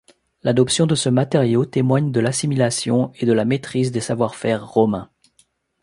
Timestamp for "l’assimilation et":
2.19-3.27